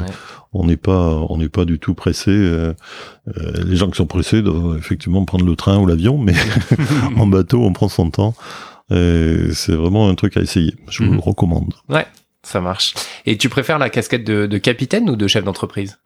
[0.56, 2.32] on n'est pas on n'est pas du tout pressé.
[2.32, 2.74] Euh,
[3.28, 6.34] euh, les gens qui sont pressés doivent effectivement prendre le train ou l'avion, mais
[7.18, 8.34] en bateau on prend son temps.
[8.89, 10.74] C'est vraiment un truc à essayer.
[10.89, 11.22] Je vous le mhm.
[11.22, 11.74] recommande.
[11.89, 12.08] Ouais,
[12.44, 12.94] ça marche.
[13.26, 15.98] Et tu préfères la casquette de, de capitaine ou de chef d'entreprise?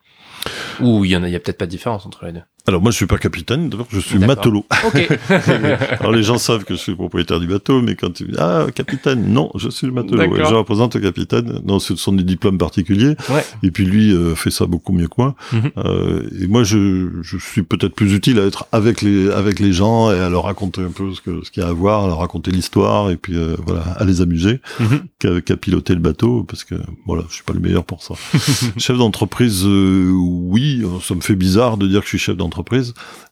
[0.79, 2.41] Ou il y en a, il y a peut-être pas de différence entre les deux.
[2.69, 4.63] Alors moi je suis pas capitaine, d'abord je suis matelot.
[5.99, 8.67] Alors les gens savent que je suis propriétaire du bateau, mais quand tu dis ah
[8.75, 10.35] capitaine, non, je suis le matelot.
[10.35, 11.61] je représente le capitaine.
[11.65, 13.15] Non, ce sont des diplômes particuliers.
[13.63, 15.33] Et puis lui euh, fait ça beaucoup mieux que moi.
[15.51, 15.71] Mhm.
[15.77, 19.73] euh, et moi je, je suis peut-être plus utile à être avec les avec les
[19.73, 22.03] gens et à leur raconter un peu ce que ce qu'il y a à voir,
[22.03, 25.41] à leur raconter l'histoire et puis euh, voilà à les amuser mhm.
[25.41, 26.75] qu'à piloter le bateau parce que
[27.07, 28.13] voilà je suis pas le meilleur pour ça.
[28.77, 32.58] chef d'entreprise, euh, oui, ça me fait bizarre de dire que je suis chef d'entreprise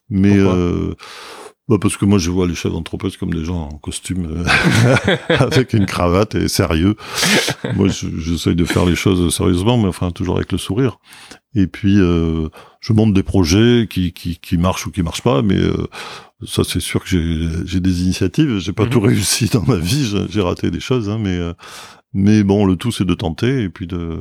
[0.10, 0.94] mais euh,
[1.68, 5.16] bah parce que moi je vois les chefs d'entreprise comme des gens en costume euh,
[5.40, 6.96] avec une cravate et sérieux.
[7.76, 11.00] moi j'essaye de faire les choses sérieusement, mais enfin toujours avec le sourire.
[11.56, 15.42] Et puis euh, je monte des projets qui, qui, qui marchent ou qui marchent pas,
[15.42, 15.60] mais
[16.46, 18.60] ça c'est sûr que j'ai des initiatives.
[18.60, 18.90] J'ai pas mhm.
[18.90, 21.40] tout réussi dans ma vie, j'ai raté des choses, hein, mais
[22.18, 24.20] mais bon, le tout c'est de tenter et puis de,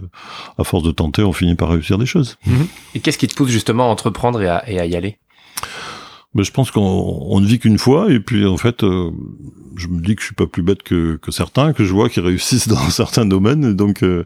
[0.59, 2.37] à force de tenter, on finit par réussir des choses.
[2.47, 2.67] Mhm.
[2.95, 5.19] Et qu'est-ce qui te pousse justement à entreprendre et à, et à y aller?
[6.37, 9.11] Mais je pense qu'on ne vit qu'une fois et puis en fait euh,
[9.77, 12.11] je me dis que je suis pas plus bête que, que certains que je vois
[12.11, 14.25] qui réussissent dans certains domaines et donc euh,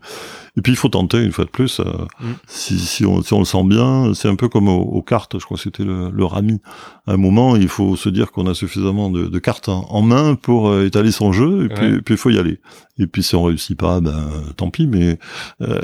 [0.56, 1.84] et puis il faut tenter une fois de plus euh,
[2.20, 2.32] mm.
[2.48, 5.44] si, si, on, si on le sent bien c'est un peu comme aux, cartes je
[5.44, 6.60] crois que c'était le, le rami
[7.06, 10.34] à un moment il faut se dire qu'on a suffisamment de, de cartes en, main
[10.34, 12.58] pour étaler son jeu et puis puis il faut y aller
[12.98, 15.18] et puis si on réussit pas ben tant pis mais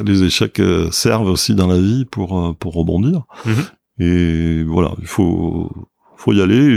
[0.05, 0.61] les échecs
[0.91, 4.03] servent aussi dans la vie pour pour rebondir mm-hmm.
[4.05, 5.71] et voilà il faut
[6.17, 6.77] faut y aller.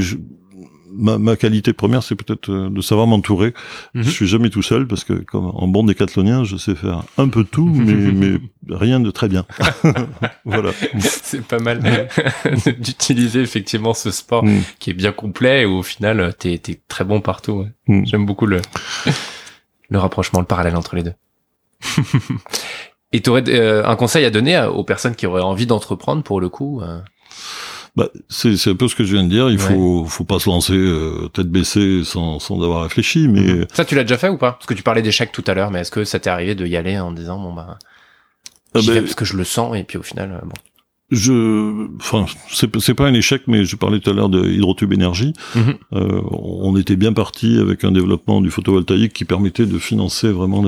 [0.92, 3.54] ma, ma, qualité première, c'est peut-être euh, de savoir m'entourer.
[3.94, 4.06] Je mhm.
[4.06, 7.28] Je suis jamais tout seul parce que, comme en bon décathlonien, je sais faire un
[7.30, 9.46] peu tout, mais, mais rien de très bien.
[10.46, 10.72] voilà.
[11.00, 11.82] C'est pas mal
[12.80, 14.62] d'utiliser effectivement ce sport mm.
[14.80, 17.66] qui est bien complet et où, au final, t'es es très bon partout.
[17.88, 18.06] Mm.
[18.06, 18.62] J'aime beaucoup le
[19.90, 21.14] le rapprochement, le parallèle entre les deux.
[23.12, 26.42] et tu aurais euh, un conseil à donner aux personnes qui auraient envie d'entreprendre pour
[26.42, 27.00] le coup euh?
[27.96, 29.50] Bah, c'est un peu ce que je viens de dire.
[29.50, 33.28] Il faut faut pas se lancer euh, tête baissée sans sans avoir réfléchi.
[33.28, 33.68] Mais mhm.
[33.74, 34.54] ça, tu l'as déjà fait ou pas?
[34.54, 36.66] Parce que tu parlais d'échecs tout à l'heure, mais est-ce que ça t'est arrivé de
[36.66, 37.78] y aller en disant bon bah
[38.76, 40.54] ah ben, parce que je le sens et puis au final euh, bon.
[41.12, 44.94] Je, enfin, c'est c'est pas un échec, mais je parlais tout à l'heure de Hydrotube
[44.94, 45.34] Énergie.
[45.56, 45.76] Mhm.
[45.94, 50.64] Euh, on était bien parti avec un développement du photovoltaïque qui permettait de financer vraiment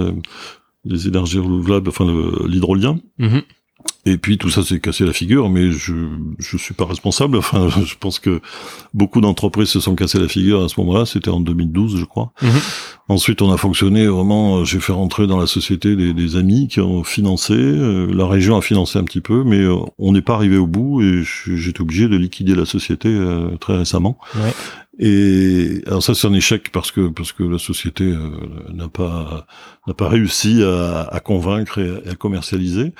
[0.84, 2.08] les énergies renouvelables, enfin
[2.48, 2.98] l'hydrolien.
[3.20, 3.44] Mhm.
[4.06, 5.94] Et puis tout ça s'est cassé la figure, mais je
[6.40, 7.38] je suis pas responsable.
[7.38, 8.42] Enfin, je pense que
[8.94, 11.06] beaucoup d'entreprises se sont cassées la figure à ce moment-là.
[11.06, 12.32] C'était en 2012, je crois.
[12.42, 12.50] Mhm.
[13.10, 14.64] Ensuite, on a fonctionné vraiment.
[14.64, 17.54] J'ai fait rentrer dans la société des, des amis qui ont financé.
[17.54, 20.68] Euh, la région a financé un petit peu, mais euh, on n'est pas arrivé au
[20.68, 24.18] bout et j'étais obligé de liquider la société euh, très récemment.
[24.36, 24.54] Ouais.
[25.00, 28.30] Et alors ça c'est un échec parce que parce que la société euh,
[28.74, 29.48] n'a pas
[29.88, 32.94] n'a pas réussi à, à convaincre et à, commercialiser.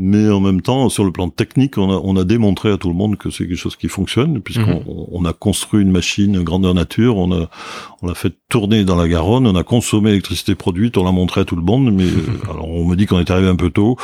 [0.00, 2.86] Mais en même temps, sur le plan technique, on a, on a démontré à tout
[2.86, 5.06] le monde que c'est quelque chose qui fonctionne, puisqu'on mhm.
[5.10, 7.50] on a construit une machine grandeur nature, on a,
[8.00, 11.40] on l'a fait tourner dans la Garonne, on a consommé l'électricité produite, on l'a montré
[11.40, 11.92] à tout le monde.
[11.92, 12.06] Mais
[12.48, 13.96] alors on me dit qu'on est arrivé un peu tôt.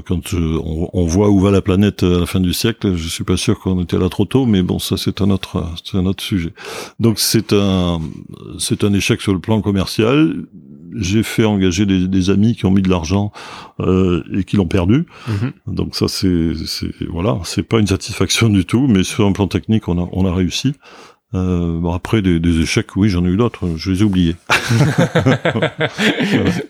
[0.00, 3.08] Quand euh, on, on, voit où va la planète à la fin du siècle, je
[3.08, 4.46] suis pas sûr qu'on était là trop tôt.
[4.46, 6.52] Mais bon, ça c'est un autre, c'est un autre sujet.
[7.00, 8.00] Donc c'est un,
[8.58, 10.46] c'est un échec sur le plan commercial
[10.94, 13.32] j'ai fait engager des, des, amis qui ont mis de l'argent
[13.80, 15.06] euh, et qui l'ont perdu.
[15.28, 15.52] Mhm.
[15.66, 16.52] Donc ça, c'est
[17.08, 20.26] voilà, c'est pas une satisfaction du tout, mais sur un plan technique, on a, on
[20.26, 20.74] a réussi.
[21.34, 24.36] Euh, bon après des, des, échecs, oui, j'en ai eu d'autres, je les ai oubliés.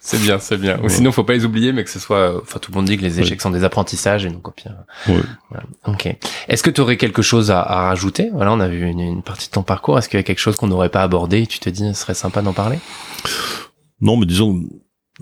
[0.00, 0.78] c'est bien, c'est bien.
[0.84, 2.40] Ou sinon, faut pas les oublier, mais que ce soit.
[2.40, 4.74] Enfin, tout le monde dit que les échecs sont des apprentissages et donc au pire.
[5.06, 5.64] Voilà.
[5.86, 6.16] Ok.
[6.48, 8.30] Est-ce que tu aurais quelque chose à, à, rajouter?
[8.32, 9.98] Voilà, on a vu une, une, partie de ton parcours.
[9.98, 11.42] Est-ce qu'il y a quelque chose qu'on n'aurait pas abordé?
[11.42, 12.78] Et tu te dis, ce serait sympa d'en parler?
[14.00, 14.62] Non, mais disons,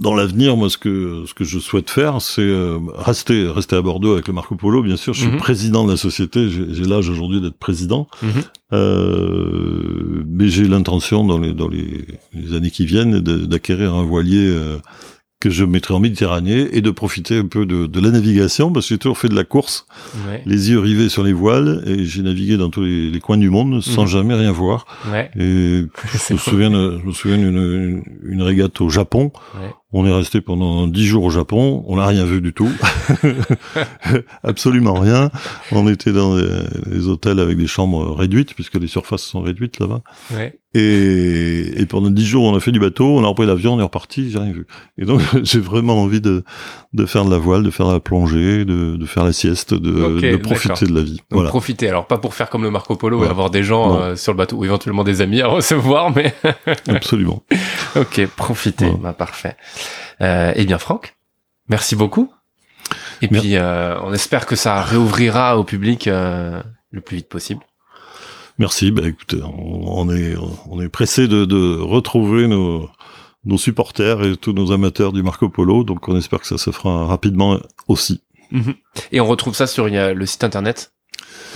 [0.01, 3.83] dans l'avenir, moi, ce que ce que je souhaite faire, c'est euh, rester rester à
[3.83, 4.83] Bordeaux avec le Marco Polo.
[4.83, 5.37] Bien sûr, je suis mhm.
[5.37, 6.49] président de la société.
[6.49, 8.31] J'ai l'âge aujourd'hui d'être président, mhm.
[8.73, 14.49] euh, mais j'ai l'intention dans les dans les, les, années qui viennent d'acquérir un voilier
[14.49, 14.79] euh,
[15.39, 18.87] que je mettrai en Méditerranée et de profiter un peu de, de la navigation parce
[18.87, 19.87] que j'ai toujours fait de la course,
[20.45, 23.49] les yeux rivés sur les voiles et j'ai navigué dans tous les, les, coins du
[23.49, 24.09] monde sans mhm.
[24.09, 24.87] jamais rien voir.
[25.11, 25.31] Ouais.
[25.39, 25.85] Et
[26.29, 29.33] je me souviens, je me souviens d'une une régate au Japon
[29.92, 32.70] on est resté pendant dix jours au Japon, on n'a rien vu du tout,
[34.44, 35.31] absolument rien.
[35.72, 40.03] On était dans des, hôtels avec des chambres réduites puisque les surfaces sont réduites là-bas.
[40.72, 43.81] Et, et, pendant dix jours, on a fait du bateau, on a repris l'avion, on
[43.81, 44.68] est reparti, j'ai rien vu.
[44.98, 46.44] Et donc j'ai vraiment envie de,
[46.92, 49.74] de faire de la voile, de faire de la plongée, de, de faire la sieste,
[49.74, 51.20] de, de profiter de la vie.
[51.33, 51.88] Donc profiter.
[51.88, 54.38] Alors pas pour faire comme le Marco Polo et avoir des gens euh, sur le
[54.38, 56.33] bateau ou éventuellement des amis à recevoir, mais
[56.87, 57.42] absolument.
[57.96, 58.92] ok, profiter.
[59.03, 59.57] Bah, parfait.
[60.21, 61.16] Euh, eh bien, Franck,
[61.69, 62.33] merci beaucoup.
[63.23, 67.64] Et puis, euh, on espère que ça réouvrira au public euh, le plus vite possible.
[68.59, 68.90] Merci.
[68.90, 70.35] Bah, écoutez, on, est
[70.69, 72.90] on est pressé de, de retrouver nos
[73.47, 75.83] nos supporters et tous nos amateurs du Marco Polo.
[75.83, 78.21] Donc, on espère que ça se fera rapidement aussi.
[78.51, 78.75] Mhm.
[79.12, 80.93] Et on retrouve ça sur le site internet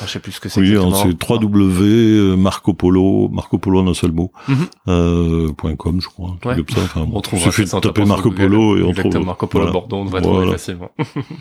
[0.05, 0.61] je sais plus ce que c'est.
[0.61, 4.67] Oui, c'est www Marco Polo, Marco Polo en un seul mot, mhm.
[4.89, 6.37] euh, .com, je crois.
[6.45, 6.57] Ouais.
[6.57, 6.83] Comme ça.
[6.83, 7.41] Enfin, on trouve.
[7.41, 9.25] suffit de taper Marco Polo et on trouve.
[9.25, 10.91] Marco Polo Bordeaux, on va trouver facilement.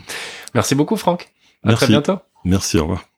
[0.54, 1.32] Merci beaucoup, Franck.
[1.64, 2.18] À très bientôt.
[2.44, 3.04] Merci, au revoir.